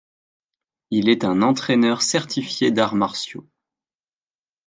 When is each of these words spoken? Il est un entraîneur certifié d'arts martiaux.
Il 0.89 1.09
est 1.09 1.23
un 1.25 1.43
entraîneur 1.43 2.01
certifié 2.01 2.71
d'arts 2.71 2.95
martiaux. 2.95 3.47